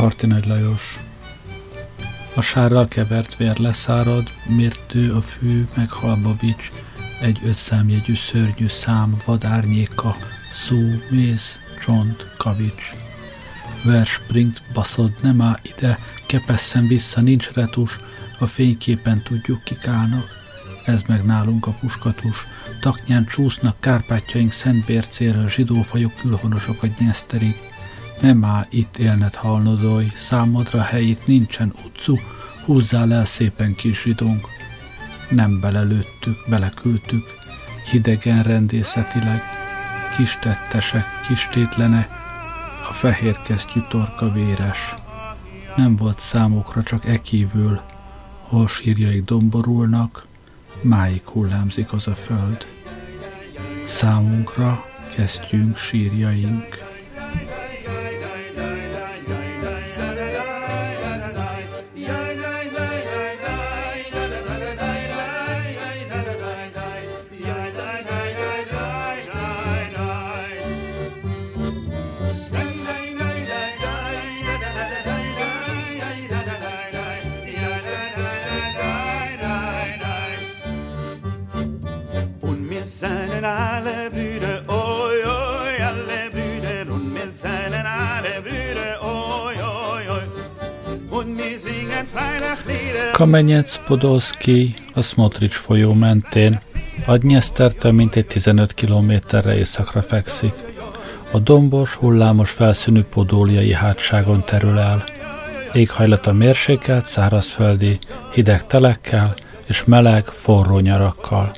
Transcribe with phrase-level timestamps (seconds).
[0.00, 1.00] Parti Nagy Lajos.
[2.34, 6.70] A sárral kevert vér leszárad, mértő a fű, meghalba vics,
[7.20, 10.16] egy ötszámjegyű szörnyű szám, vadárnyéka,
[10.52, 10.76] szó,
[11.10, 12.94] mész, csont, kavics.
[13.84, 17.98] Vers springt, baszod, nem áll ide, kepesszen vissza, nincs retus,
[18.38, 20.24] a fényképen tudjuk kik állnak.
[20.84, 22.46] Ez meg nálunk a puskatus,
[22.80, 27.69] taknyán csúsznak kárpátjaink Szentbércére, zsidófajok külhonosok a nyeszterig.
[28.20, 32.14] Nem áll itt élnet halnodói, számodra helyit nincsen utcu,
[32.64, 34.48] húzzál el szépen kis zsidónk.
[35.30, 37.26] Nem belelőttük, beleküldtük,
[37.90, 39.42] hidegen rendészetileg,
[40.16, 42.08] kis tettesek, kis tétlene,
[42.88, 44.94] a fehér kesztyű torka véres.
[45.76, 47.80] Nem volt számukra csak e kívül,
[48.42, 50.26] hol sírjaik domborulnak,
[50.82, 52.66] máig hullámzik az a föld.
[53.86, 56.79] Számunkra kesztyünk sírjaink.
[93.20, 96.60] Kamenyec Podolszki a Smotrics folyó mentén,
[97.06, 100.52] a Dnyesztertől mintegy 15 kilométerre északra fekszik.
[101.32, 105.04] A dombos, hullámos felszínű podóliai hátságon terül el.
[105.72, 107.98] Éghajlata mérsékelt, szárazföldi,
[108.34, 109.34] hideg telekkel
[109.66, 111.52] és meleg, forró nyarakkal.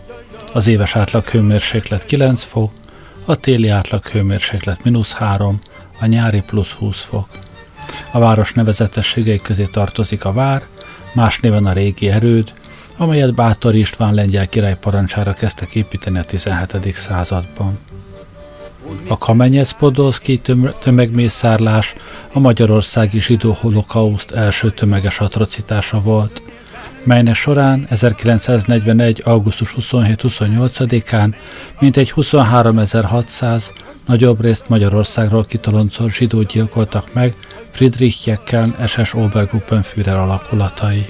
[0.52, 2.72] Az éves átlag hőmérséklet 9 fok,
[3.24, 5.58] a téli átlag hőmérséklet mínusz 3,
[6.00, 7.28] a nyári plusz 20 fok.
[8.10, 10.62] A város nevezetességei közé tartozik a vár,
[11.14, 12.52] más néven a régi erőd,
[12.96, 16.94] amelyet Bátor István lengyel király parancsára kezdtek építeni a 17.
[16.94, 17.78] században.
[19.08, 20.40] A Kamenyec-Podolszki
[20.82, 21.94] tömegmészárlás
[22.32, 26.42] a magyarországi zsidó holokauszt első tömeges atrocitása volt,
[27.04, 29.22] melynek során 1941.
[29.24, 31.34] augusztus 27-28-án
[31.80, 33.64] mintegy 23.600
[34.06, 37.34] nagyobb részt Magyarországról kitoloncolt zsidót gyilkoltak meg
[37.72, 41.06] Friedrich Jecken SS Obergruppenführer alakulatai.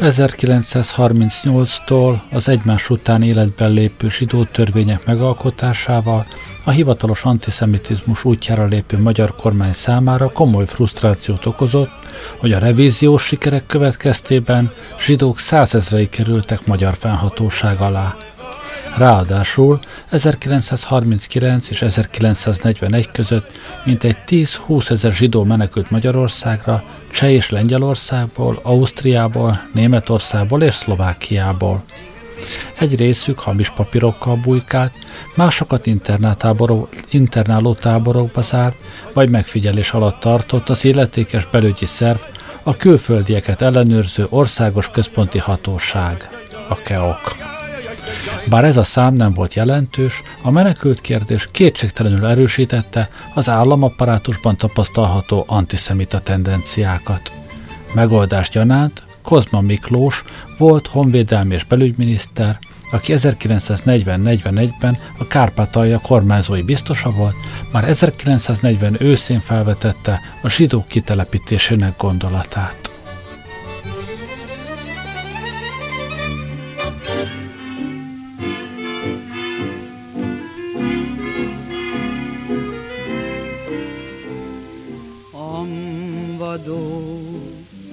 [0.00, 6.26] 1938-tól az egymás után életben lépő zsidó törvények megalkotásával
[6.64, 11.90] a hivatalos antiszemitizmus útjára lépő magyar kormány számára komoly frusztrációt okozott,
[12.36, 18.16] hogy a revíziós sikerek következtében zsidók százezrei kerültek magyar fennhatóság alá.
[18.96, 23.50] Ráadásul 1939 és 1941 között
[23.84, 31.82] mintegy 10-20 ezer zsidó menekült Magyarországra, Cseh és Lengyelországból, Ausztriából, Németországból és Szlovákiából.
[32.78, 34.92] Egy részük hamis papírokkal bujkált,
[35.34, 35.86] másokat
[37.10, 38.76] internáló táborokba zárt,
[39.12, 42.18] vagy megfigyelés alatt tartott az illetékes belügyi szerv,
[42.62, 46.28] a külföldieket ellenőrző országos központi hatóság,
[46.68, 47.55] a KEOK.
[48.48, 55.44] Bár ez a szám nem volt jelentős, a menekült kérdés kétségtelenül erősítette az államapparátusban tapasztalható
[55.46, 57.32] antiszemita tendenciákat.
[57.94, 60.24] Megoldást gyanánt Kozma Miklós
[60.58, 62.58] volt honvédelmi és belügyminiszter,
[62.90, 67.34] aki 1940-41-ben a Kárpátalja kormányzói biztosa volt,
[67.72, 72.95] már 1940 őszén felvetette a zsidók kitelepítésének gondolatát.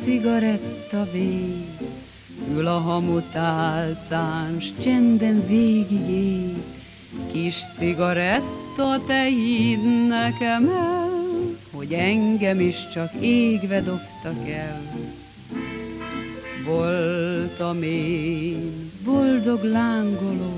[0.04, 1.68] Cigaretta vég,
[2.50, 6.56] ül a hamutálcán, s csenden végig ég.
[7.32, 11.10] Kis cigaretta, te hidd nekem el,
[11.72, 14.82] hogy engem is csak égve dobtak el.
[16.66, 20.54] Voltam én boldog lángoló,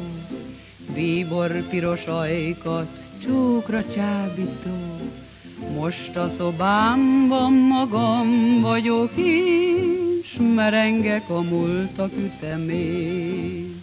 [0.94, 5.00] bíbor piros ajkat, csókra csábító,
[5.75, 13.74] Most a szobámban magam vagyok és merengek a múltak ütemét.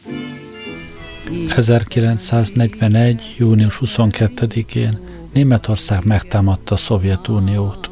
[1.56, 3.34] 1941.
[3.38, 4.98] június 22-én
[5.32, 7.90] Németország megtámadta a Szovjetuniót.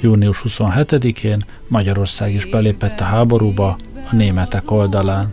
[0.00, 3.76] Június 27-én Magyarország is belépett a háborúba
[4.10, 5.32] a németek oldalán.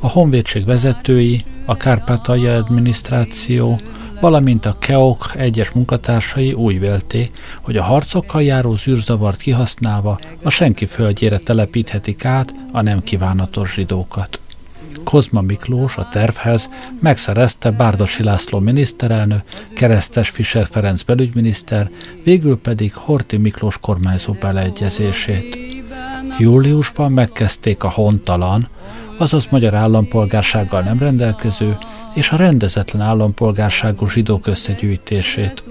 [0.00, 3.80] A honvédség vezetői, a Kárpátalja adminisztráció,
[4.24, 7.32] valamint a KEOK egyes munkatársai úgy vélték,
[7.62, 14.40] hogy a harcokkal járó zűrzavart kihasználva a senki földjére telepíthetik át a nem kívánatos zsidókat.
[15.02, 19.42] Kozma Miklós a tervhez megszerezte Bárdosi László miniszterelnök,
[19.74, 21.90] Keresztes Fischer Ferenc belügyminiszter,
[22.22, 25.58] végül pedig Horti Miklós kormányzó beleegyezését.
[26.38, 28.68] Júliusban megkezdték a hontalan,
[29.18, 31.76] azaz magyar állampolgársággal nem rendelkező
[32.14, 35.62] és a rendezetlen állampolgárságú zsidók összegyűjtését.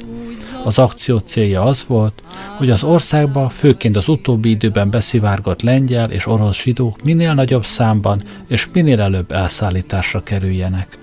[0.63, 2.22] Az akció célja az volt,
[2.57, 8.24] hogy az országba, főként az utóbbi időben beszivárgott lengyel és orosz zsidók minél nagyobb számban
[8.48, 10.98] és minél előbb elszállításra kerüljenek.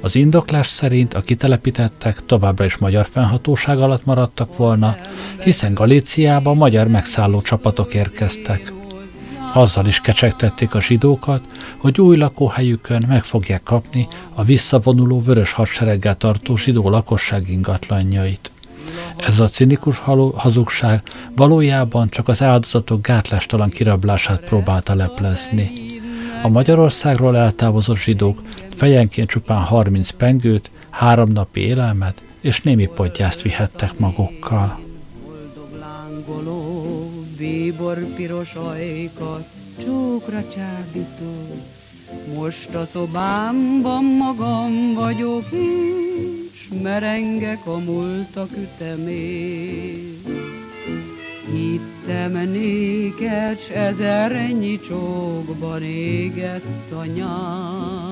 [0.00, 4.96] Az indoklás szerint a kitelepítettek továbbra is magyar fennhatóság alatt maradtak volna,
[5.42, 8.72] hiszen Galíciába magyar megszálló csapatok érkeztek.
[9.52, 11.42] Azzal is kecsegtették a zsidókat,
[11.78, 18.50] hogy új lakóhelyükön meg fogják kapni a visszavonuló vörös hadsereggel tartó zsidó lakosság ingatlanjait.
[19.16, 19.98] Ez a cinikus
[20.34, 21.02] hazugság
[21.36, 25.70] valójában csak az áldozatok gátlástalan kirablását próbálta leplezni.
[26.42, 28.40] A Magyarországról eltávozott zsidók
[28.76, 34.78] fejenként csupán 30 pengőt, három napi élelmet és némi podgyászt vihettek magukkal.
[37.38, 39.46] Bíbor piros ajkat,
[39.84, 41.64] csókra csábító,
[42.34, 46.50] most a szobámban magam vagyok én,
[46.82, 50.28] merengek a múltak ütemét.
[51.52, 58.08] Hittem néked, s ezernyi csókban égett a nyár.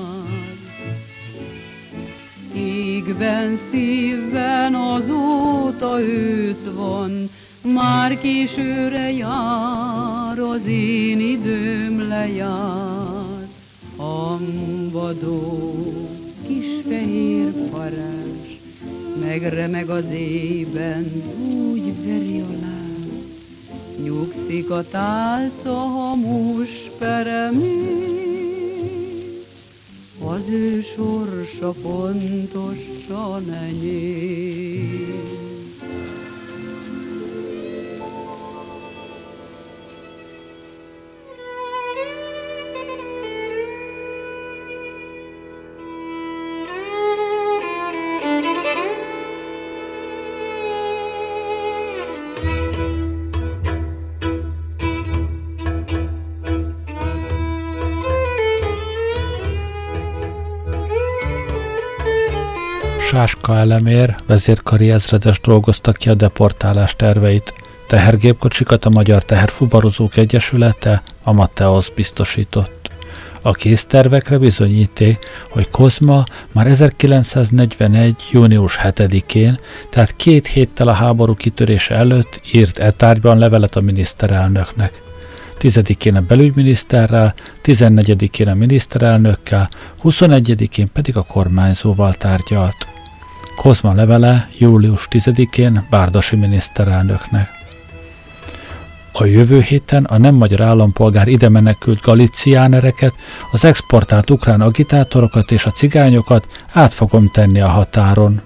[2.53, 7.29] Égben, szívben azóta ősz van,
[7.73, 13.47] már későre jár, az én időm lejár.
[13.95, 15.75] Ambadó
[16.47, 18.59] kis fehér parát,
[19.19, 23.11] megremeg az ében, úgy veri a láb.
[24.03, 26.15] Nyugszik a tálca
[26.97, 28.07] peremé,
[30.23, 35.46] az ő sorsa pontosan enyém.
[63.09, 67.53] Sáska Elemér, vezérkari ezredes dolgozta ki a deportálás terveit.
[67.87, 72.89] Tehergépkocsikat a Magyar Teherfuvarozók Egyesülete, a Matteos biztosított.
[73.41, 78.15] A késztervekre bizonyíték, hogy Kozma már 1941.
[78.31, 85.01] június 7-én, tehát két héttel a háború kitörése előtt írt e tárgyban levelet a miniszterelnöknek.
[85.59, 89.69] 10-én a belügyminiszterrel, 14-én a miniszterelnökkel,
[90.03, 92.95] 21-én pedig a kormányzóval tárgyalt.
[93.57, 97.49] Kozma levele július 10-én Bárdosi miniszterelnöknek.
[99.11, 103.13] A jövő héten a nem magyar állampolgár ide menekült galiciánereket,
[103.51, 108.41] az exportált ukrán agitátorokat és a cigányokat át fogom tenni a határon.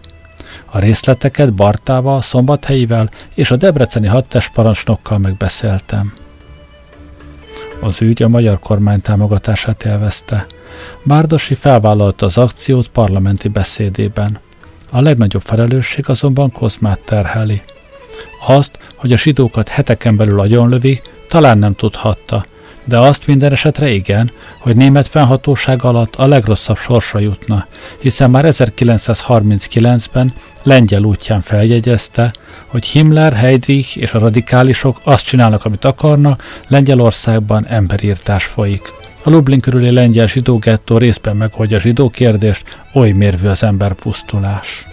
[0.65, 6.13] A részleteket Bartával, Szombathelyivel és a debreceni hadtestparancsnokkal megbeszéltem.
[7.80, 10.46] Az ügy a magyar kormány támogatását élvezte.
[11.03, 14.39] Bárdosi felvállalta az akciót parlamenti beszédében.
[14.93, 17.62] A legnagyobb felelősség azonban Kozmát terheli.
[18.45, 22.45] Azt, hogy a zsidókat heteken belül agyonlövi, talán nem tudhatta,
[22.86, 27.67] de azt minden esetre igen, hogy német fennhatóság alatt a legrosszabb sorsra jutna,
[28.00, 30.33] hiszen már 1939-ben
[30.63, 32.33] lengyel útján feljegyezte,
[32.67, 38.93] hogy Himmler, Heydrich és a radikálisok azt csinálnak, amit akarnak, Lengyelországban emberírtás folyik.
[39.23, 43.93] A Lublin körüli lengyel zsidó gettó részben megoldja a zsidó kérdést, oly mérvű az ember
[43.93, 44.85] pusztulás.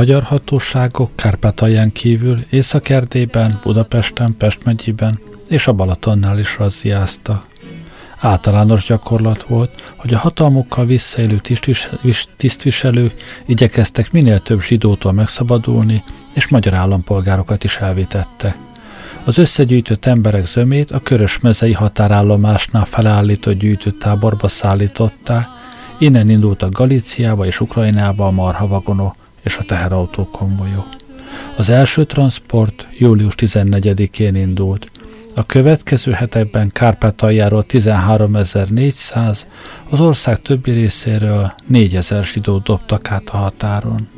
[0.00, 7.46] Magyar hatóságok Kárpátalján kívül Észak-Erdélyben, Budapesten, Pest megyében és a Balatonnál is razziáztak.
[8.18, 11.40] Általános gyakorlat volt, hogy a hatalmukkal visszaélő
[12.36, 13.14] tisztviselők
[13.46, 16.04] igyekeztek minél több zsidótól megszabadulni,
[16.34, 18.56] és magyar állampolgárokat is elvitettek.
[19.24, 25.48] Az összegyűjtött emberek zömét a körös mezei határállomásnál felállított gyűjtőtáborba szállították,
[25.98, 29.19] Innen indultak Galíciába és Ukrajnába a marhavagonok
[29.50, 30.86] és a teherautó konvojok.
[31.56, 34.90] Az első transport július 14-én indult.
[35.34, 39.38] A következő hetekben Kárpátaljáról 13.400,
[39.90, 44.08] az ország többi részéről 4000 zsidót dobtak át a határon.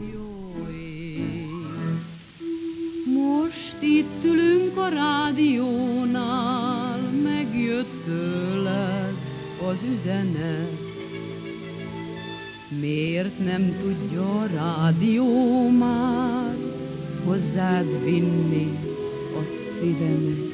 [12.82, 16.56] Miért nem tudja a rádió már
[17.24, 18.78] hozzád vinni
[19.36, 19.42] a
[19.78, 20.50] szívemet?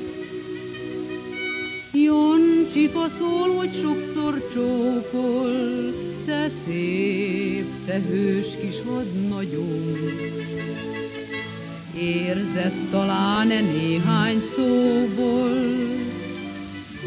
[1.93, 5.53] Joncsika szól, hogy sokszor csókol,
[6.27, 9.97] te szép, te hős kis hadnagyom.
[11.95, 15.51] Érzed talán-e néhány szóból,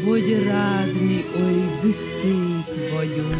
[0.04, 3.36] hogy rád mi oly büszkék vagyunk.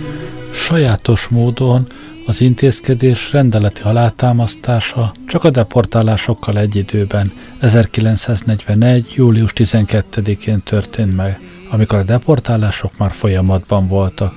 [0.55, 1.87] Sajátos módon
[2.27, 9.13] az intézkedés rendeleti alátámasztása csak a deportálásokkal egy időben 1941.
[9.15, 11.41] július 12-én történt meg,
[11.71, 14.35] amikor a deportálások már folyamatban voltak.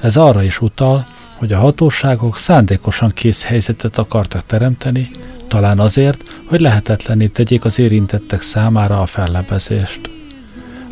[0.00, 5.10] Ez arra is utal, hogy a hatóságok szándékosan kész helyzetet akartak teremteni,
[5.48, 10.19] talán azért, hogy lehetetlené tegyék az érintettek számára a fellebezést.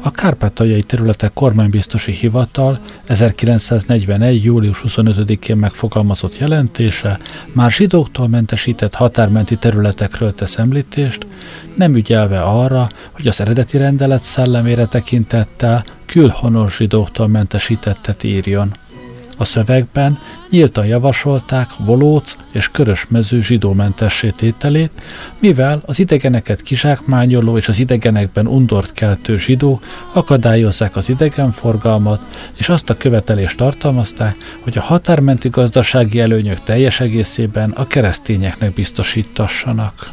[0.02, 4.44] A kárpátaljai területek kormánybiztosi hivatal 1941.
[4.44, 7.18] július 25-én megfogalmazott jelentése
[7.52, 11.26] már zsidóktól mentesített határmenti területekről tesz említést,
[11.74, 18.76] nem ügyelve arra, hogy az eredeti rendelet szellemére tekintettel külhonos zsidóktól mentesítettet írjon.
[19.40, 20.18] A szövegben
[20.50, 24.90] nyíltan javasolták Volóc és Körösmező zsidómentessé tételét,
[25.38, 29.80] mivel az idegeneket kizsákmányoló és az idegenekben undort keltő zsidó
[30.12, 32.20] akadályozzák az idegenforgalmat,
[32.56, 40.12] és azt a követelést tartalmazták, hogy a határmenti gazdasági előnyök teljes egészében a keresztényeknek biztosítassanak.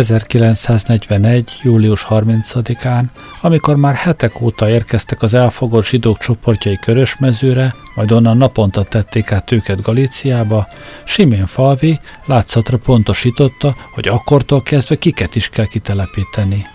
[0.00, 1.44] ...1941.
[1.62, 3.02] július 30-án,
[3.40, 9.52] amikor már hetek óta érkeztek az elfogott zsidók csoportjai Körösmezőre, majd onnan naponta tették át
[9.52, 10.68] őket Galíciába,
[11.04, 16.66] Simén Falvi látszatra pontosította, hogy akkortól kezdve kiket is kell kitelepíteni.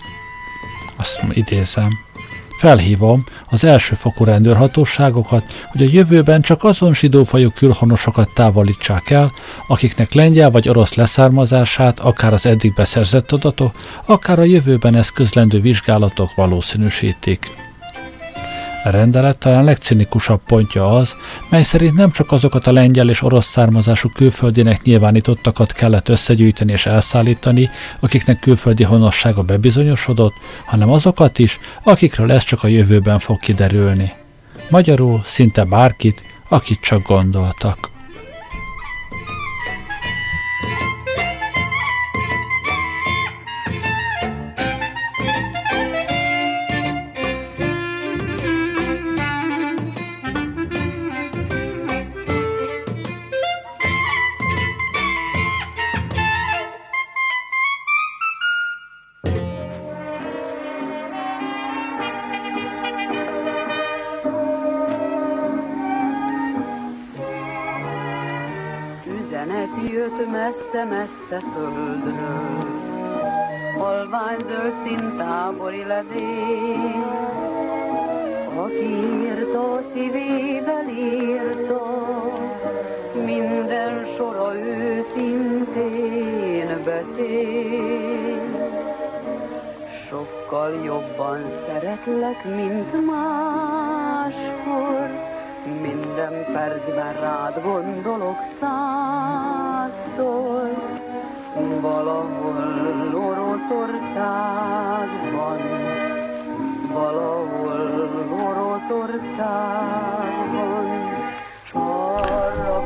[0.96, 1.90] Azt idézem.
[2.56, 9.32] Felhívom az elsőfokú rendőrhatóságokat, hogy a jövőben csak azon zsidófajok külhonosokat távolítsák el,
[9.66, 16.34] akiknek lengyel vagy orosz leszármazását akár az eddig beszerzett adatok, akár a jövőben eszközlendő vizsgálatok
[16.34, 17.63] valószínűsítik.
[18.84, 21.14] A rendelet talán legcinikusabb pontja az,
[21.50, 26.86] mely szerint nem csak azokat a lengyel és orosz származású külföldinek nyilvánítottakat kellett összegyűjteni és
[26.86, 30.34] elszállítani, akiknek külföldi honossága bebizonyosodott,
[30.66, 34.12] hanem azokat is, akikről ez csak a jövőben fog kiderülni.
[34.68, 37.93] Magyarul szinte bárkit, akit csak gondoltak.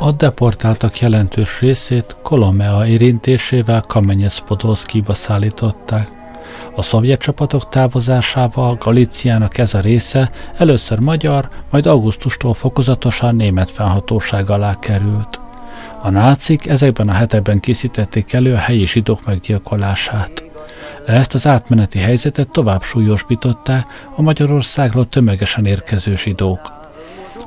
[0.09, 6.09] A deportáltak jelentős részét Kolomea érintésével Kamenyec Podolszkiba szállították.
[6.75, 14.51] A szovjet csapatok távozásával Galíciának ez a része először magyar, majd augusztustól fokozatosan német fennhatóság
[14.51, 15.41] alá került.
[16.03, 20.45] A nácik ezekben a hetekben készítették elő a helyi zsidók meggyilkolását.
[21.07, 26.78] Ezt az átmeneti helyzetet tovább súlyosbították a Magyarországról tömegesen érkező zsidók.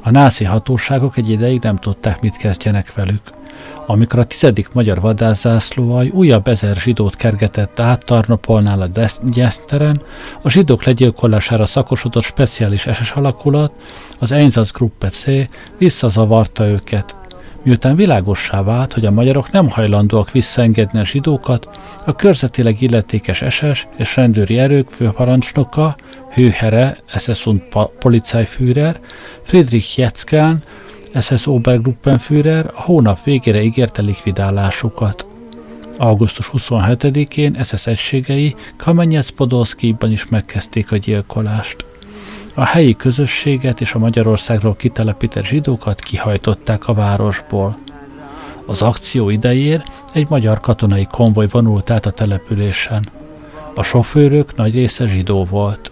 [0.03, 3.21] A nászi hatóságok egy ideig nem tudták, mit kezdjenek velük.
[3.85, 8.87] Amikor a tizedik magyar vadászzászlóaj újabb ezer zsidót kergetett át Tarnopolnál a
[9.23, 10.01] Gyeszteren,
[10.41, 13.71] a zsidók legyilkolására szakosodott speciális SS alakulat,
[14.19, 15.25] az Einsatzgruppe C
[15.77, 17.20] visszazavarta őket.
[17.63, 23.87] Miután világossá vált, hogy a magyarok nem hajlandóak visszaengedni a zsidókat, a körzetileg illetékes SS
[23.97, 25.95] és rendőri erők főparancsnoka,
[26.33, 27.61] Hőhere, SS und
[27.99, 28.99] Polizeiführer,
[29.41, 30.63] Friedrich Jetzkán
[31.19, 35.25] SS Obergruppenführer a hónap végére ígérte likvidálásukat.
[35.97, 41.85] Augusztus 27-én SS egységei Kamenyec Podolszkiban is megkezdték a gyilkolást.
[42.55, 47.77] A helyi közösséget és a Magyarországról kitelepített zsidókat kihajtották a városból.
[48.65, 49.83] Az akció idején
[50.13, 53.09] egy magyar katonai konvoj vonult át a településen.
[53.75, 55.91] A sofőrök nagy része zsidó volt.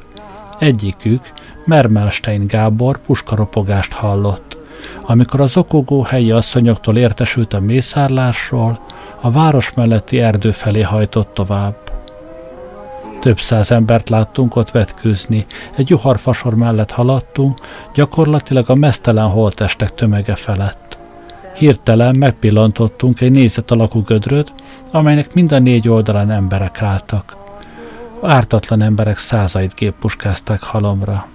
[0.60, 1.22] Egyikük,
[1.66, 4.58] Mermelstein Gábor puskaropogást hallott.
[5.02, 8.80] Amikor az okogó helyi asszonyoktól értesült a mészárlásról,
[9.22, 11.89] a város melletti erdő felé hajtott tovább.
[13.20, 17.60] Több száz embert láttunk ott vetkőzni, egy juharfasor mellett haladtunk,
[17.94, 20.98] gyakorlatilag a mesztelen holtestek tömege felett.
[21.56, 24.54] Hirtelen megpillantottunk egy nézet alakú gödröt,
[24.92, 27.38] amelynek mind a négy oldalán emberek álltak.
[28.22, 31.28] Ártatlan emberek százait géppuskázták halomra.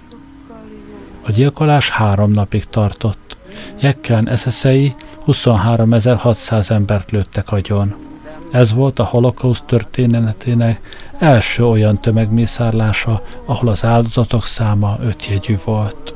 [1.25, 3.37] A gyilkolás három napig tartott.
[3.79, 4.95] Jekken eszeszei
[5.27, 8.04] 23.600 embert lőttek agyon.
[8.51, 10.81] Ez volt a holokauszt történetének
[11.19, 16.14] első olyan tömegmészárlása, ahol az áldozatok száma ötjegyű volt.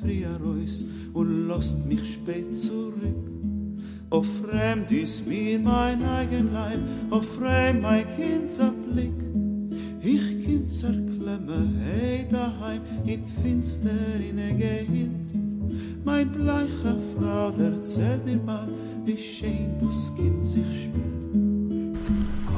[0.00, 3.30] Früher raus und lässt mich spät zurück.
[4.10, 9.12] Auf fremd ist mir mein eigen Leib, auf fremd mein Kindsblick.
[10.02, 16.04] Ich kim zerklemme, hey daheim, in finsterine gehind.
[16.04, 18.68] Mein bleiche Frau, erzählt mir mal,
[19.04, 21.49] wie schön das Kind sich spielt.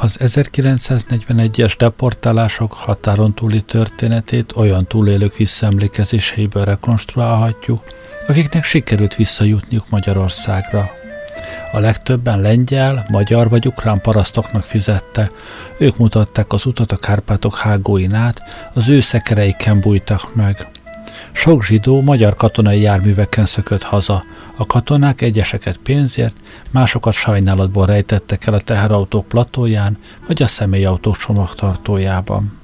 [0.03, 7.83] Az 1941-es deportálások határon túli történetét olyan túlélők visszaemlékezéseiből rekonstruálhatjuk,
[8.29, 10.91] akiknek sikerült visszajutniuk Magyarországra.
[11.73, 15.31] A legtöbben lengyel, magyar vagy ukrán parasztoknak fizette.
[15.79, 18.43] Ők mutatták az utat a Kárpátok hágóin át,
[18.75, 20.69] az ő szekereiken bújtak meg.
[21.33, 24.25] Sok zsidó magyar katonai járműveken szökött haza.
[24.57, 26.37] A katonák egyeseket pénzért,
[26.71, 32.61] másokat sajnálatból rejtettek el a teherautók platóján, vagy a személyautók csomagtartójában.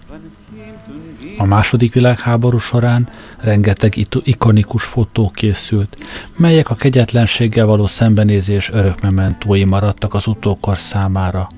[1.39, 3.09] A második világháború során
[3.41, 5.97] rengeteg ikonikus fotó készült,
[6.37, 11.49] melyek a kegyetlenséggel való szembenézés örökmementói maradtak az utókor számára.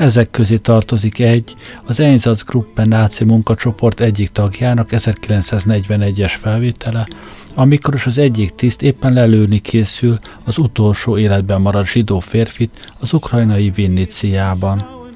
[0.00, 7.08] Ezek közé tartozik egy, az Einsatzgruppe náci munkacsoport egyik tagjának 1941-es felvétele,
[7.54, 13.12] amikor is az egyik tiszt éppen lelőni készül az utolsó életben maradt zsidó férfit az
[13.12, 15.06] ukrajnai Vinniciában.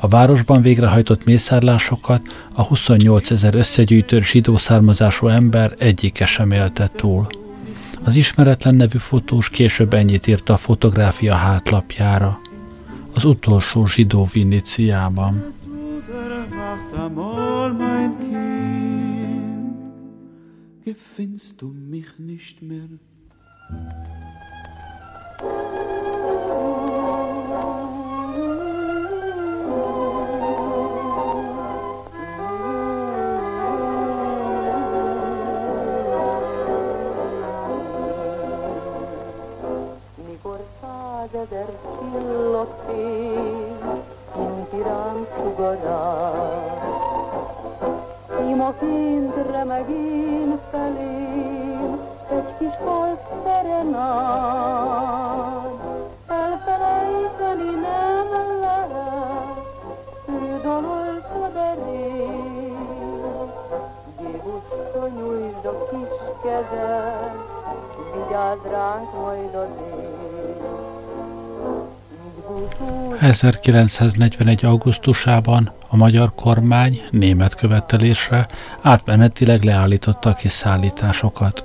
[0.00, 2.22] A városban végrehajtott mészárlásokat
[2.52, 7.26] a 28 ezer összegyűjtő zsidó származású ember egyike sem élte túl.
[8.04, 12.40] Az ismeretlen nevű fotós később ennyit írt a fotográfia hátlapjára.
[13.20, 15.52] Az utolsó zsidó Vinniciában.
[20.84, 22.88] Gefinnst du mich nicht mehr?
[73.30, 74.64] 1941.
[74.64, 78.46] augusztusában a magyar kormány német követelésre
[78.82, 81.64] átmenetileg leállította a kiszállításokat.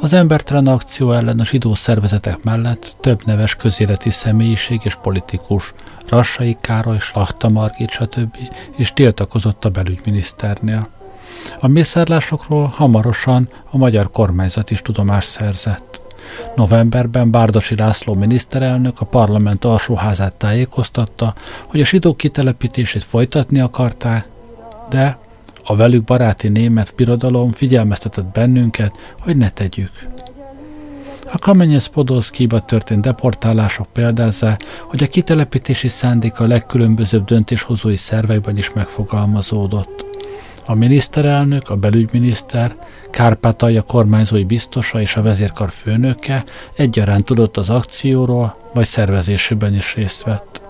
[0.00, 5.74] Az embertelen akció ellen a zsidó szervezetek mellett több neves közéleti személyiség és politikus,
[6.08, 8.36] Rassai Károly, Slachta Margit, stb.
[8.76, 10.88] is tiltakozott a belügyminiszternél.
[11.60, 15.87] A mészárlásokról hamarosan a magyar kormányzat is tudomást szerzett.
[16.56, 21.34] Novemberben Bárdosi László miniszterelnök a parlament alsóházát tájékoztatta,
[21.66, 24.28] hogy a zsidók kitelepítését folytatni akarták,
[24.90, 25.18] de
[25.64, 29.90] a velük baráti német birodalom figyelmeztetett bennünket, hogy ne tegyük.
[31.32, 38.72] A Kamenyes Podolszkiba történt deportálások példázza, hogy a kitelepítési szándék a legkülönbözőbb döntéshozói szervekben is
[38.72, 40.07] megfogalmazódott.
[40.70, 42.76] A miniszterelnök, a belügyminiszter,
[43.10, 46.44] Kárpátalja kormányzói biztosa és a vezérkar főnöke
[46.76, 50.60] egyaránt tudott az akcióról, vagy szervezésében is részt vett.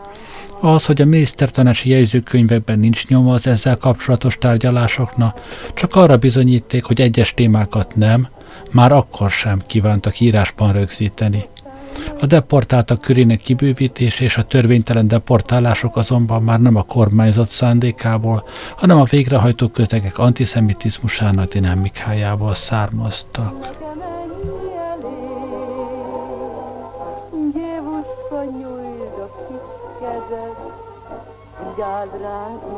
[0.61, 5.41] Az, hogy a minisztertanácsi jegyzőkönyvekben nincs nyoma az ezzel kapcsolatos tárgyalásoknak,
[5.75, 8.29] csak arra bizonyíték, hogy egyes témákat nem,
[8.71, 11.45] már akkor sem kívántak írásban rögzíteni.
[12.21, 18.45] A deportáltak körének kibővítése és a törvénytelen deportálások azonban már nem a kormányzat szándékából,
[18.77, 23.87] hanem a végrehajtó kötegek antiszemitizmusának dinamikájából származtak.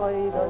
[0.01, 0.50] majd az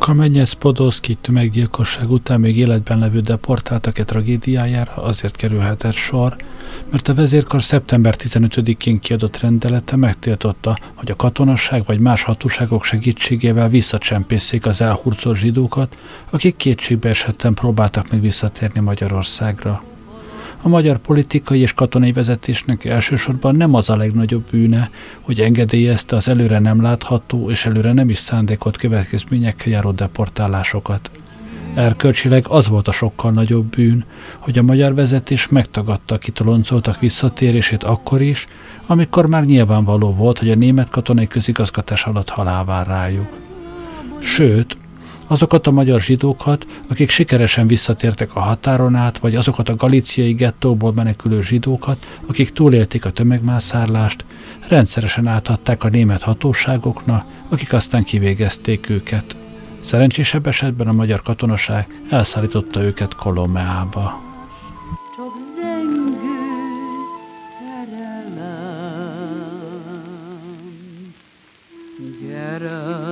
[0.00, 6.36] A Kamenyec Podolszki tömeggyilkosság után még életben levő deportáltak-e tragédiájára azért kerülhetett sor,
[6.90, 13.68] mert a vezérkar szeptember 15-én kiadott rendelete megtiltotta, hogy a katonasság vagy más hatóságok segítségével
[13.68, 15.98] visszacsempészék az elhurcolt zsidókat,
[16.30, 19.82] akik kétségbe esetten próbáltak meg visszatérni Magyarországra.
[20.62, 26.28] A magyar politikai és katonai vezetésnek elsősorban nem az a legnagyobb bűne, hogy engedélyezte az
[26.28, 31.10] előre nem látható és előre nem is szándékolt következményekkel járó deportálásokat.
[31.74, 34.04] Erkölcsileg az volt a sokkal nagyobb bűn,
[34.38, 38.46] hogy a magyar vezetés megtagadta a kitoloncoltak visszatérését akkor is,
[38.86, 43.28] amikor már nyilvánvaló volt, hogy a német katonai közigazgatás alatt halál vár rájuk.
[44.18, 44.76] Sőt,
[45.30, 50.92] azokat a magyar zsidókat, akik sikeresen visszatértek a határon át, vagy azokat a galíciai gettóból
[50.92, 54.24] menekülő zsidókat, akik túlélték a tömegmászárlást,
[54.68, 59.36] rendszeresen átadták a német hatóságoknak, akik aztán kivégezték őket.
[59.80, 64.20] Szerencsésebb esetben a magyar katonaság elszállította őket Kolomeába.
[72.20, 73.09] Gyere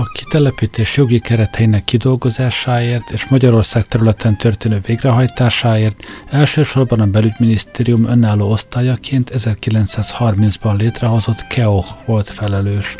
[0.00, 9.30] A kitelepítés jogi kereteinek kidolgozásáért és Magyarország területen történő végrehajtásáért elsősorban a belügyminisztérium önálló osztályaként
[9.34, 12.96] 1930-ban létrehozott KEOH volt felelős.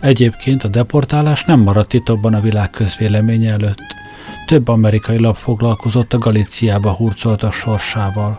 [0.00, 3.94] Egyébként a deportálás nem maradt titokban a világ közvéleménye előtt.
[4.46, 8.38] Több amerikai lap foglalkozott a Galíciába hurcoltak sorsával.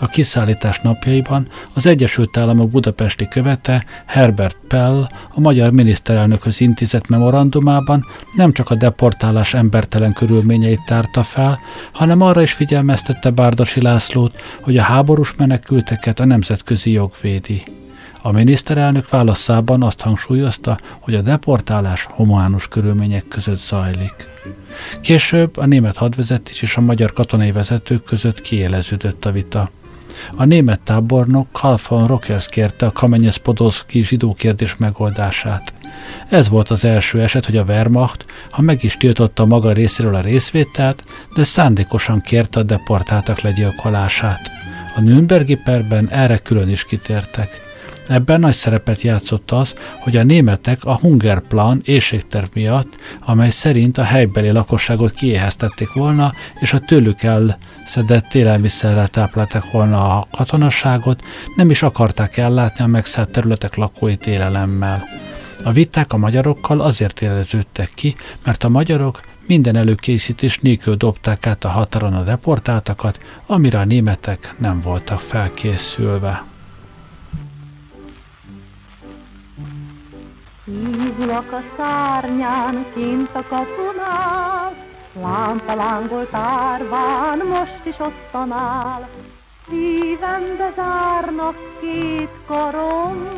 [0.00, 8.04] A kiszállítás napjaiban az Egyesült Államok budapesti követe Herbert Pell a magyar miniszterelnökhöz intézett memorandumában
[8.34, 11.58] nem csak a deportálás embertelen körülményeit tárta fel,
[11.92, 17.62] hanem arra is figyelmeztette Bárdasi Lászlót, hogy a háborús menekülteket a nemzetközi jog védi.
[18.22, 24.28] A miniszterelnök válaszában azt hangsúlyozta, hogy a deportálás hománus körülmények között zajlik.
[25.00, 29.70] Később a német hadvezetés és a magyar katonai vezetők között kiéleződött a vita.
[30.36, 35.74] A német tábornok Karl von Rockers kérte a Kamenyes Podolszki zsidó kérdés megoldását.
[36.28, 40.20] Ez volt az első eset, hogy a Wehrmacht, ha meg is tiltotta maga részéről a
[40.20, 44.50] részvételt, de szándékosan kérte a deportáltak legyilkolását.
[44.96, 47.65] A Nürnbergi perben erre külön is kitértek.
[48.08, 52.88] Ebben nagy szerepet játszott az, hogy a németek a Hungerplan éjségterv miatt,
[53.24, 60.26] amely szerint a helybeli lakosságot kiéheztették volna, és a tőlük elszedett élelmiszerrel táplálták volna a
[60.30, 61.22] katonasságot,
[61.56, 65.04] nem is akarták ellátni a megszállt területek lakóit élelemmel.
[65.64, 68.14] A viták a magyarokkal azért éleződtek ki,
[68.44, 74.54] mert a magyarok minden előkészítés nélkül dobták át a határon a deportáltakat, amire a németek
[74.58, 76.44] nem voltak felkészülve.
[81.36, 84.74] Hívlak a szárnyán, kint a kapunál,
[85.20, 89.08] Lámpa lángolt árván, most is ott áll.
[89.68, 93.28] Szívembe zárnak két karom,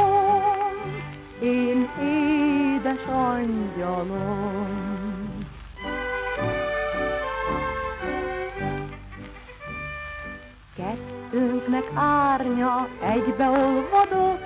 [1.40, 4.87] Én édes angyalom.
[10.78, 14.42] Kettőnknek árnya egybeolvadott,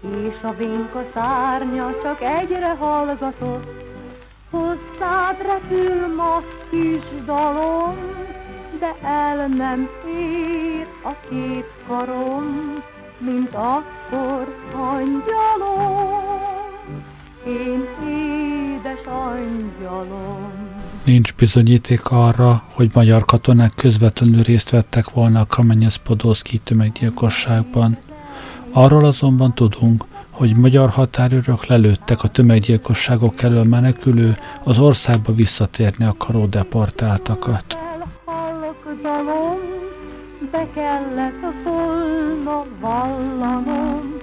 [0.00, 3.84] és a vénka szárnya csak egyre hallgatott.
[4.50, 7.96] Hozzád repül ma kis dalom,
[8.78, 12.74] de el nem ér a két karom,
[13.18, 16.40] mint akkor angyalom,
[17.46, 20.65] én édes angyalom.
[21.06, 27.98] Nincs bizonyíték arra, hogy magyar katonák közvetlenül részt vettek volna a Kamenyesz-Podolszki tömeggyilkosságban.
[28.72, 36.46] Arról azonban tudunk, hogy magyar határőrök lelőttek a tömeggyilkosságok elől menekülő, az országba visszatérni akaró
[36.46, 37.76] deportáltakat.
[40.52, 44.16] be kellett volna vallanom,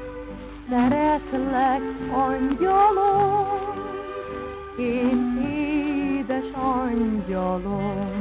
[0.70, 3.48] szeretlek angyalom,
[4.78, 5.43] én
[6.74, 8.12] angyalom.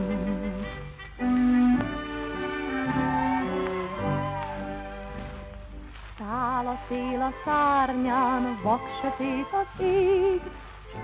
[6.19, 10.41] Száll a szél a szárnyán, vaksötét az ég,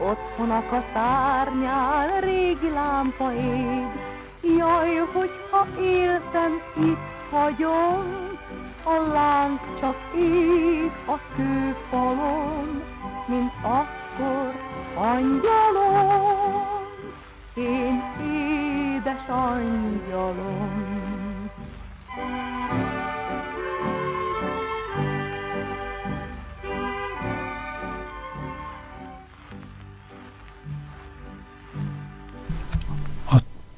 [0.01, 3.87] Otthonak a szárnyán régi lámpa ég.
[4.57, 8.29] Jaj, hogyha éltem, itt hagyom,
[8.85, 12.83] a láng csak ég a kőfalon,
[13.27, 14.55] mint akkor
[14.95, 16.78] angyalom
[17.59, 20.97] én édes angyalom.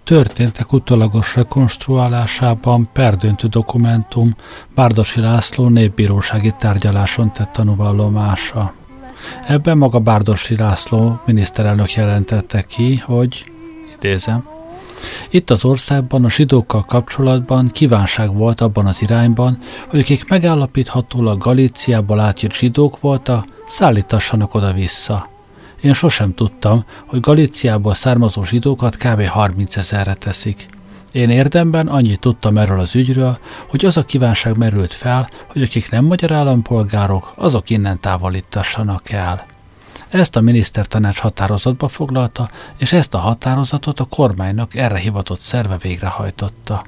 [0.04, 4.36] Történtek utolagos rekonstruálásában perdöntő dokumentum
[4.74, 8.72] Bárdosi László népbírósági tárgyaláson tett tanúvallomása.
[9.46, 13.52] Ebben maga Bárdosi László miniszterelnök jelentette ki, hogy
[14.00, 14.48] idézem.
[15.30, 22.20] Itt az országban a zsidókkal kapcsolatban kívánság volt abban az irányban, hogy akik megállapíthatólag Galíciából
[22.20, 25.28] átjött zsidók voltak, szállítassanak oda-vissza.
[25.80, 29.26] Én sosem tudtam, hogy Galíciából származó zsidókat kb.
[29.26, 30.68] 30 ezerre teszik.
[31.12, 33.38] Én érdemben annyit tudtam erről az ügyről,
[33.68, 39.49] hogy az a kívánság merült fel, hogy akik nem magyar állampolgárok, azok innen távolítassanak el.
[40.10, 46.82] Ezt a minisztertanács határozatba foglalta, és ezt a határozatot a kormánynak erre hivatott szerve végrehajtotta.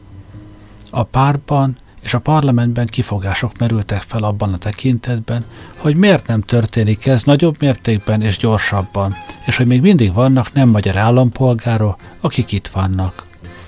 [0.91, 5.45] A pártban és a parlamentben kifogások merültek fel abban a tekintetben,
[5.77, 9.17] hogy miért nem történik ez nagyobb mértékben és gyorsabban,
[9.47, 13.27] és hogy még mindig vannak nem magyar állampolgárok, akik itt vannak.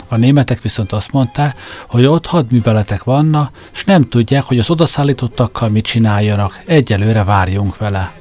[0.09, 5.69] A németek viszont azt mondták, hogy ott hadműveletek vannak, és nem tudják, hogy az odaszállítottakkal
[5.69, 8.13] mit csináljanak, egyelőre várjunk vele.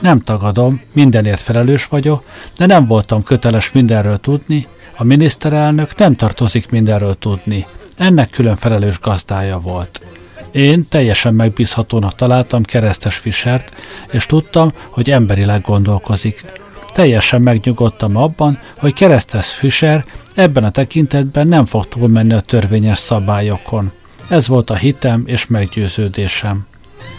[0.00, 2.24] Nem tagadom, mindenért felelős vagyok,
[2.56, 7.66] de nem voltam köteles mindenről tudni, a miniszterelnök nem tartozik mindenről tudni.
[7.96, 10.06] Ennek külön felelős gazdája volt.
[10.52, 13.74] Én teljesen megbízhatónak találtam keresztes Fischert,
[14.12, 16.44] és tudtam, hogy emberileg gondolkozik.
[16.92, 23.92] Teljesen megnyugodtam abban, hogy keresztes Fischer ebben a tekintetben nem fog túlmenni a törvényes szabályokon.
[24.28, 26.66] Ez volt a hitem és meggyőződésem.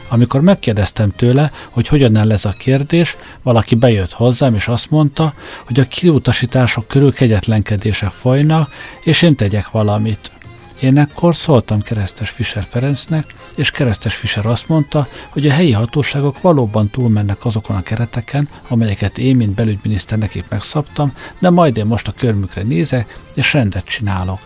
[0.10, 5.34] Amikor megkérdeztem tőle, hogy hogyan áll ez a kérdés, valaki bejött hozzám, és azt mondta,
[5.66, 8.72] hogy a kiutasítások körül kegyetlenkedések folynak,
[9.03, 10.32] és én tegyek valamit.
[10.80, 16.41] Én ekkor szóltam keresztes Fischer Ferencnek, és keresztes Fischer azt mondta, hogy a helyi hatóságok
[16.41, 22.07] valóban túlmennek azokon a kereteken, amelyeket én, mint belügyminiszter nekik megszabtam, de majd én most
[22.07, 24.39] a körmükre nézek, és rendet csinálok.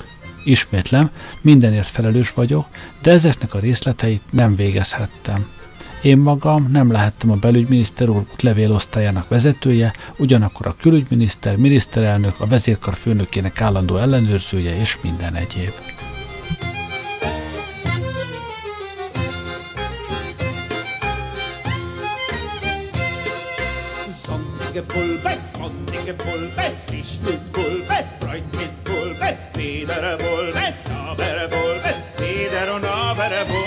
[0.43, 1.09] Ismétlem,
[1.41, 2.67] mindenért felelős vagyok,
[3.01, 5.47] de ezeknek a részleteit nem végezhettem.
[6.03, 12.93] Én magam nem lehettem a belügyminiszter úr levélosztályának vezetője, ugyanakkor a külügyminiszter, miniszterelnök, a vezérkar
[12.93, 15.71] főnökének állandó ellenőrzője és minden egyéb.
[24.25, 32.73] Sonnige Pulvers, Sonnige Pulvers, Fisch mit Pulvers, Bräut mit Pulvers, Federe Pulvers, Aber Pulvers, Feder
[32.75, 33.62] und Aber Pulvers,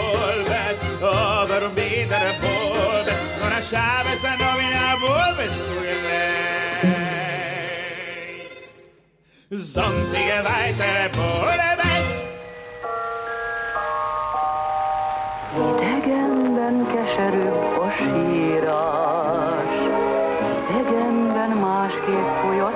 [9.51, 12.11] Sonnige weitere Pulvers,
[15.55, 19.75] Idegenben keserűbb a sírás,
[20.71, 22.71] idegenben másképp foly a.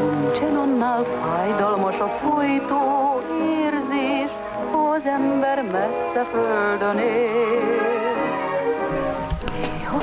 [0.00, 3.20] Nincsen annál fájdalmas a folytó
[3.62, 4.30] érzés,
[4.72, 7.80] az ember messze földön él.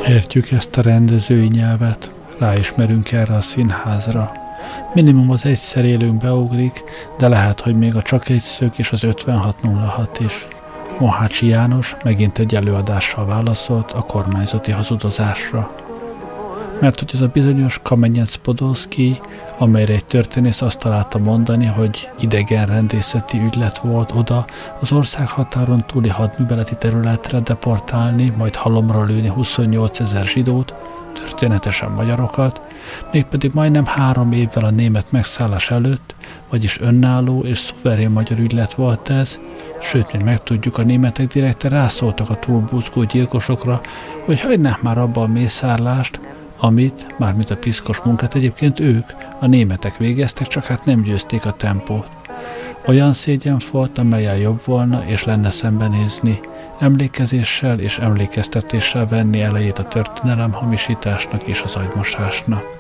[0.08, 4.32] Értjük ezt a rendezői nyelvet, ráismerünk erre a színházra.
[4.94, 6.84] Minimum az egyszer élőnk beugrik,
[7.18, 10.48] de lehet, hogy még a csak egy szög és az 5606 is.
[11.00, 15.72] Mohácsi János megint egy előadással válaszolt a kormányzati hazudozásra.
[16.80, 19.20] Mert hogy ez a bizonyos Kamenyec Podolszki,
[19.58, 24.46] amelyre egy történész azt találta mondani, hogy idegen rendészeti ügylet volt oda
[24.82, 30.74] az ország határon túli hadműveleti területre deportálni, majd halomra lőni 28 ezer zsidót,
[31.24, 32.62] történetesen magyarokat,
[33.12, 36.16] mégpedig majdnem három évvel a német megszállás előtt,
[36.50, 39.40] vagyis önálló és szuverén magyar ügylet volt ez,
[39.82, 43.82] sőt, mint megtudjuk, a németek direkte rászóltak a túlbúzgó gyilkosokra,
[44.26, 46.20] hogy hagynák már abba a mészárlást,
[46.60, 49.06] amit, mármint a piszkos munkát egyébként ők,
[49.40, 52.19] a németek végeztek, csak hát nem győzték a tempót.
[52.88, 56.40] Olyan szégyen volt, amelyen jobb volna és lenne szembenézni,
[56.80, 62.78] emlékezéssel és emlékeztetéssel venni elejét a történelem hamisításnak és az agymosásnak.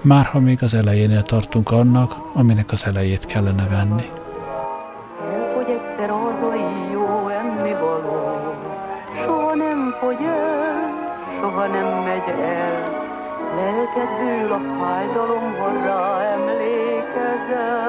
[0.00, 4.10] Már ha még az elejénél tartunk annak, aminek az elejét kellene venni.
[9.24, 10.90] Soha nem fogy el,
[11.40, 12.82] soha nem megy el.
[13.56, 15.54] Lelked dől a fájdalom,
[15.84, 17.86] rá emlékezel.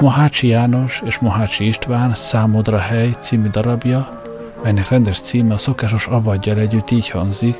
[0.00, 4.22] Mohácsi János és Mohácsi István Számodra hely című darabja,
[4.62, 7.56] melynek rendes címe a szokásos avadjal együtt így hangzik,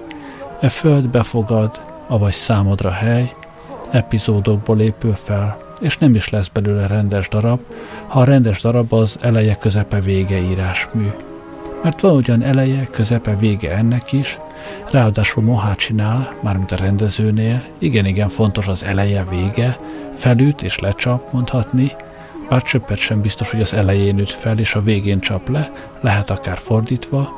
[0.61, 3.32] e föld befogad, avagy számodra hely,
[3.91, 7.61] epizódokból épül fel, és nem is lesz belőle rendes darab,
[8.07, 11.09] ha a rendes darab az eleje közepe vége írásmű.
[11.82, 14.38] Mert van ugyan eleje, közepe, vége ennek is,
[14.91, 19.78] ráadásul Mohácsinál, mármint a rendezőnél, igen-igen fontos az eleje, vége,
[20.16, 21.93] felüt és lecsap, mondhatni,
[22.51, 26.30] bár csöppet sem biztos, hogy az elején üt fel és a végén csap le, lehet
[26.30, 27.36] akár fordítva,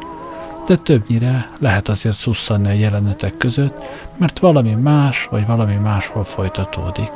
[0.67, 3.85] de többnyire lehet azért szusszanni a jelenetek között,
[4.19, 7.13] mert valami más vagy valami máshol folytatódik.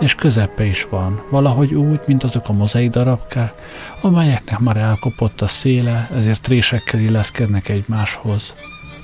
[0.00, 3.52] És közepe is van, valahogy úgy, mint azok a mozaik darabkák,
[4.00, 8.54] amelyeknek már elkopott a széle, ezért résekkel illeszkednek egymáshoz.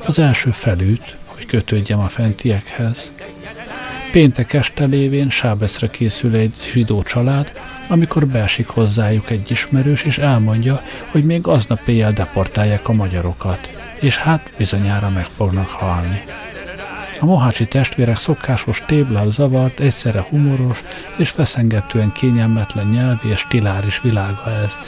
[0.06, 3.12] Az első felüt, hogy kötődjem a fentiekhez.
[4.12, 7.52] Péntek este lévén Sábeszre készül egy zsidó család,
[7.88, 14.16] amikor beesik hozzájuk egy ismerős, és elmondja, hogy még aznap éjjel deportálják a magyarokat, és
[14.16, 16.22] hát bizonyára meg fognak halni.
[17.20, 20.82] A mohácsi testvérek szokásos téblál zavart, egyszerre humoros
[21.16, 24.78] és feszengetően kényelmetlen nyelvi és stiláris világa ez.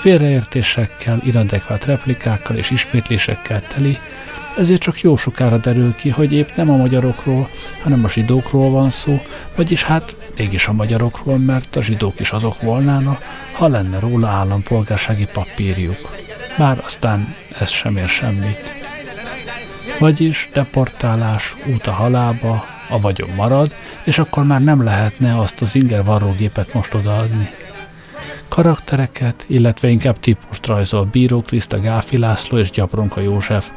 [0.00, 3.98] Félreértésekkel, inadekvát replikákkal és ismétlésekkel teli,
[4.56, 7.48] ezért csak jó sokára derül ki, hogy épp nem a magyarokról,
[7.82, 9.20] hanem a zsidókról van szó,
[9.56, 15.26] vagyis hát mégis a magyarokról, mert a zsidók is azok volnának, ha lenne róla állampolgársági
[15.32, 16.16] papírjuk.
[16.58, 18.74] Bár aztán ez sem ér semmit.
[19.98, 23.74] Vagyis deportálás, út a halába, a vagyon marad,
[24.04, 27.50] és akkor már nem lehetne azt az inger varrógépet most odaadni.
[28.50, 31.04] Karaktereket, illetve inkább típust rajzol.
[31.04, 33.70] Bíró Kriszta Gáfi László és Gyapronka József,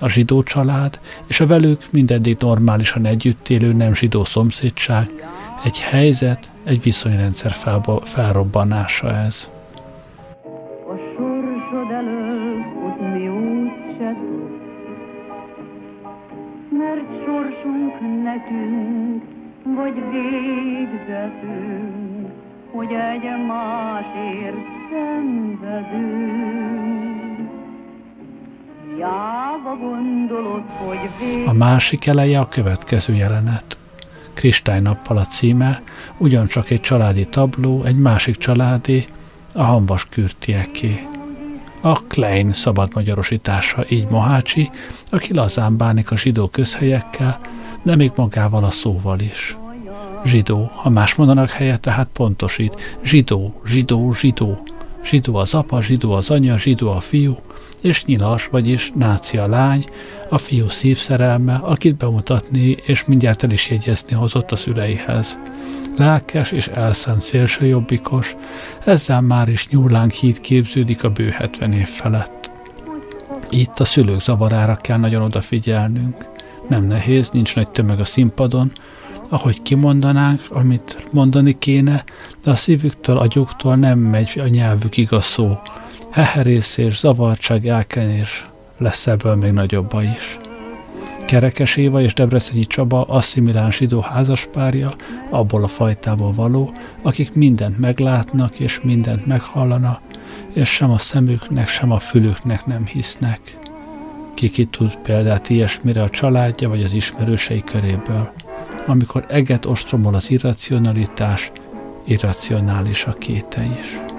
[0.00, 5.10] a zsidó család és a velük mindeddig normálisan együtt élő nem zsidó szomszédság,
[5.64, 9.50] egy helyzet, egy viszonyrendszer felba, felrobbanása ez.
[16.70, 17.94] Mert sorsunk
[18.24, 19.22] nekünk,
[19.76, 22.03] vagy végzetünk,
[22.76, 24.56] hogy egy másért
[24.90, 26.34] szenvedünk.
[31.46, 33.78] A másik eleje a következő jelenet.
[34.34, 35.82] Kristálynappal a címe,
[36.16, 39.06] ugyancsak egy családi tabló, egy másik családi,
[39.54, 41.06] a Hanvas kürtieké.
[41.80, 44.70] A Klein szabad magyarosítása, így Mohácsi,
[45.10, 47.38] aki lazán bánik a zsidó közhelyekkel,
[47.82, 49.56] de még magával a szóval is.
[50.24, 52.98] Zsidó, ha más mondanak helyett, tehát pontosít.
[53.04, 54.62] Zsidó, zsidó, zsidó.
[55.04, 57.36] Zsidó az apa, zsidó az anya, zsidó a fiú,
[57.82, 59.84] és nyilas, vagyis nácia lány,
[60.28, 65.38] a fiú szívszerelme, akit bemutatni és mindjárt el is jegyezni hozott a szüleihez.
[65.96, 68.36] Lelkes és elszánt szélsőjobbikos,
[68.84, 72.50] ezzel már is nyúlánk híd képződik a bő 70 év felett.
[73.50, 76.24] Itt a szülők zavarára kell nagyon odafigyelnünk.
[76.68, 78.72] Nem nehéz, nincs nagy tömeg a színpadon,
[79.34, 82.04] ahogy kimondanánk, amit mondani kéne,
[82.42, 85.58] de a szívüktől, agyuktól nem megy a nyelvük igaz szó,
[86.10, 90.38] heherészés, zavartság, elkenés, lesz ebből még nagyobba is.
[91.26, 94.94] Kerekes Éva és Debrecenyi Csaba asszimilán zsidó házaspárja,
[95.30, 96.72] abból a fajtából való,
[97.02, 100.00] akik mindent meglátnak és mindent meghallanak,
[100.52, 103.40] és sem a szemüknek, sem a fülüknek nem hisznek.
[104.34, 108.32] Ki ki tud példát ilyesmire a családja vagy az ismerősei köréből.
[108.86, 111.52] Amikor eget ostromol az irracionalitás,
[112.04, 114.13] irracionális a kéte is.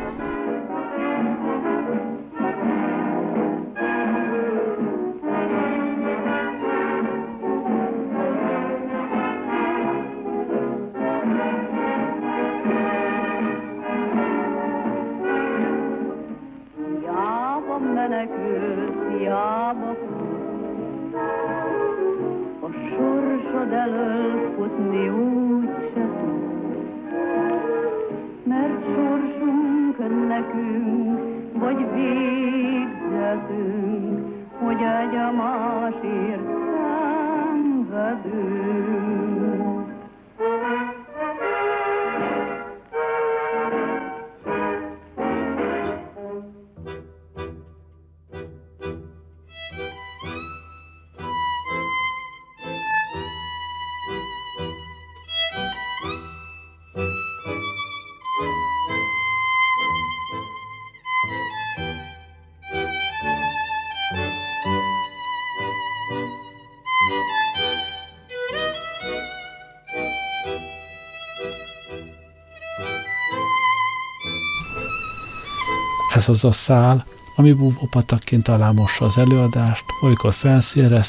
[76.25, 77.05] Ez az a szál,
[77.35, 81.03] ami búvópatakként alámossa az előadást, olykor felszínre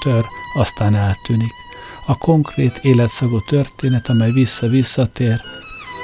[0.00, 1.52] tör, aztán eltűnik.
[2.06, 5.40] A konkrét életszagú történet, amely vissza-visszatér,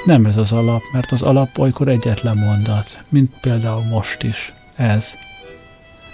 [0.05, 4.53] nem ez az alap, mert az alap olykor egyetlen mondat, mint például most is.
[4.77, 5.15] Ez.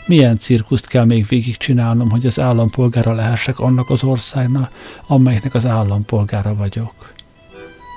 [0.06, 4.70] Milyen cirkuszt kell még végigcsinálnom, hogy az állampolgára lehessek annak az országnak,
[5.06, 7.12] amelynek az állampolgára vagyok?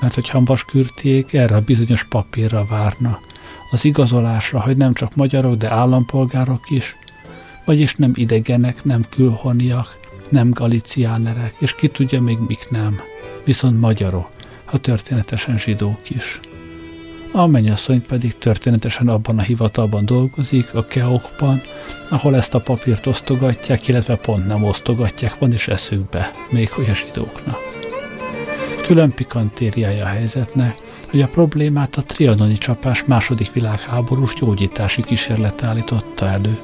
[0.01, 3.19] Mert hogy Hanvas kürtiék erre a bizonyos papírra várna,
[3.71, 6.97] az igazolásra, hogy nem csak magyarok, de állampolgárok is,
[7.65, 9.99] vagyis nem idegenek, nem külhoniak,
[10.29, 12.99] nem galiciánerek, és ki tudja még mik nem,
[13.43, 14.29] viszont magyarok,
[14.65, 16.39] ha történetesen zsidók is.
[17.31, 21.61] A mennyasszony pedig történetesen abban a hivatalban dolgozik, a keokban,
[22.09, 26.93] ahol ezt a papírt osztogatják, illetve pont nem osztogatják, van is eszükbe, még hogy a
[26.93, 27.57] zsidóknak.
[28.81, 30.77] Külön pikantériája a helyzetnek,
[31.09, 36.59] hogy a problémát a trianoni csapás második világháborús gyógyítási kísérlet állította elő.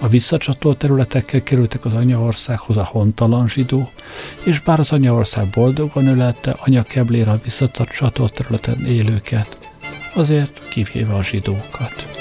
[0.00, 3.90] A visszacsatolt területekkel kerültek az anyaországhoz a hontalan zsidó,
[4.44, 9.58] és bár az anyaország boldogan ölelte anyakeblér a visszacsatolt területen élőket,
[10.14, 12.19] azért kivéve a zsidókat.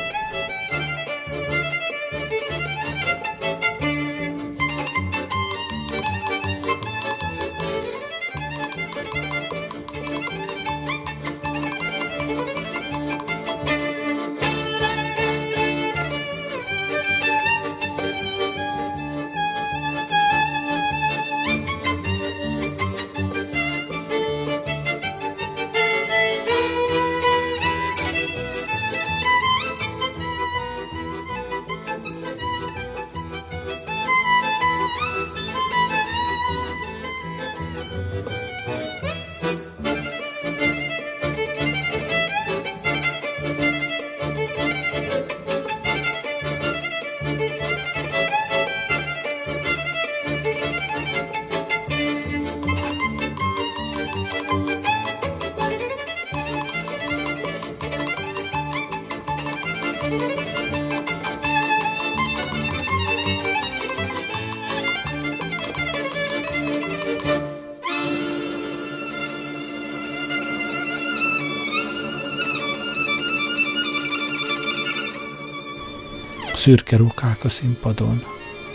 [76.59, 78.23] Szürke rukák a színpadon.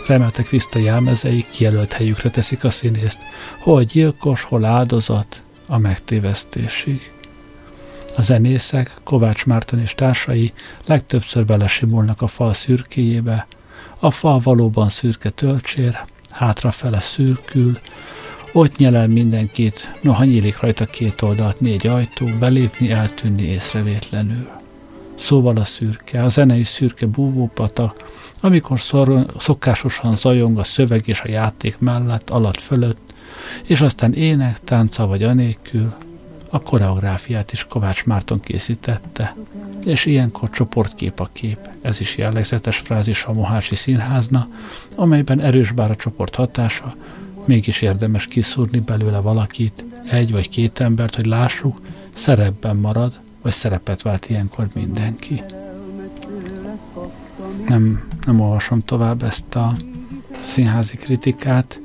[0.07, 3.19] Remelte Kriszta jelmezei kijelölt helyükre teszik a színészt,
[3.59, 7.11] hol gyilkos, hol áldozat, a megtévesztésig.
[8.15, 10.53] A zenészek, Kovács Márton és társai
[10.85, 13.47] legtöbbször belesimulnak a fal szürkéjébe,
[13.99, 17.79] a fal valóban szürke töltsér, hátrafele szürkül,
[18.53, 24.63] ott nyelel mindenkit, noha nyílik rajta két oldalt négy ajtó, belépni, eltűnni észrevétlenül.
[25.15, 28.03] Szóval a szürke, a zenei szürke búvópatak,
[28.41, 33.13] amikor szor, szokásosan zajong a szöveg és a játék mellett, alatt fölött,
[33.63, 35.93] és aztán ének, tánca vagy anélkül,
[36.49, 39.35] a koreográfiát is Kovács Márton készítette,
[39.85, 41.57] és ilyenkor csoportkép a kép.
[41.81, 44.47] Ez is jellegzetes frázis a Mohácsi Színházna,
[44.95, 46.95] amelyben erős bár a csoport hatása,
[47.45, 51.81] mégis érdemes kiszúrni belőle valakit, egy vagy két embert, hogy lássuk,
[52.13, 55.43] szerepben marad, vagy szerepet vált ilyenkor mindenki.
[57.67, 59.75] Nem, nem olvasom tovább ezt a
[60.41, 61.79] színházi kritikát.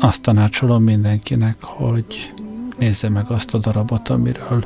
[0.00, 2.32] Azt tanácsolom mindenkinek, hogy
[2.78, 4.64] nézze meg azt a darabot, amiről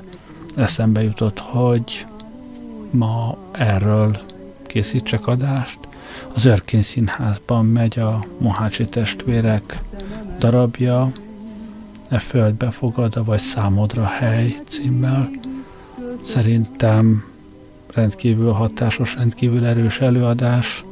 [0.56, 2.06] eszembe jutott, hogy
[2.90, 4.20] ma erről
[4.66, 5.78] készítsek adást.
[6.34, 9.78] Az Örkén Színházban megy a Mohácsi testvérek
[10.38, 11.12] darabja,
[12.12, 15.30] E földbe fogad, vagy számodra hely címmel.
[16.22, 17.24] Szerintem
[17.94, 20.84] rendkívül hatásos, rendkívül erős előadás.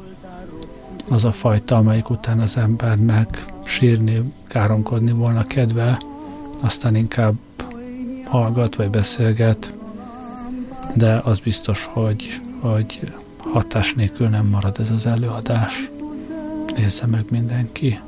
[1.11, 6.01] Az a fajta, amelyik után az embernek sírni, káromkodni volna kedve,
[6.61, 7.35] aztán inkább
[8.25, 9.75] hallgat vagy beszélget,
[10.95, 15.91] de az biztos, hogy, hogy hatás nélkül nem marad ez az előadás.
[16.77, 18.01] Nézze meg mindenki.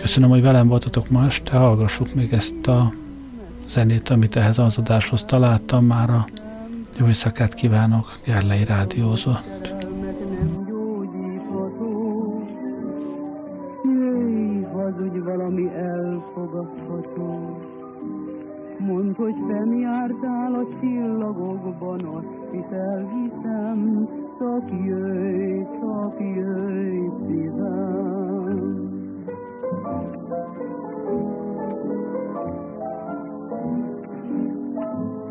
[0.00, 2.92] Köszönöm, hogy velem voltatok ma este, hallgassuk még ezt a
[3.66, 6.26] zenét, amit ehhez az adáshoz találtam már a
[6.98, 9.60] jó éjszakát kívánok, Gerlei Rádiózott.
[15.36, 17.58] valami elfogadható.
[18.78, 24.08] Mondd, hogy fennjártál a csillagokban, azt hisz elhiszem,
[24.38, 25.62] csak jöjj,
[30.30, 30.58] Thank
[34.98, 35.29] you.